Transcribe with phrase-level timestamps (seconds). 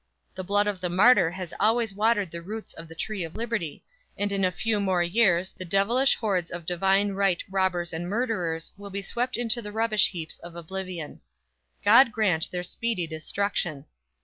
[0.33, 3.83] The blood of the martyr has always watered the roots of the tree of Liberty;
[4.17, 8.71] and in a few more years the devilish hoards of "Divine Right" robbers and murderers
[8.77, 11.21] will be swept into the rubbish heaps of oblivion.
[11.85, 13.85] God grant their speedy destruction!